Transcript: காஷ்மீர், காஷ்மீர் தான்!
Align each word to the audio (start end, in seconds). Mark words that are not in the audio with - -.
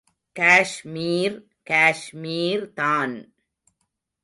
காஷ்மீர், 0.35 1.35
காஷ்மீர் 1.67 2.65
தான்! 2.73 3.15